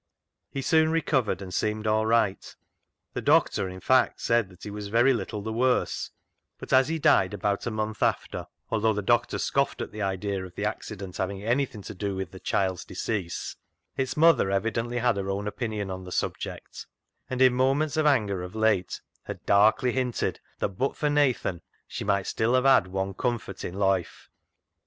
[0.49, 2.55] He soon re covered, and seemed all right;
[3.13, 5.53] the doctor, TATTY ENTWISTLE'S RETURN in in fact, said that he was very little the
[5.53, 6.09] worse,
[6.57, 10.43] but as he died about a month after, although the doctor scoffed at the idea
[10.43, 13.55] of the accident having anything to do with the child's decease,
[13.95, 16.87] its mother evidently had her own opinion on the subject,
[17.29, 22.03] and in moments of anger of late had darkly hinted that but for Nathan she
[22.03, 24.29] might still have had" one comfort i' loife."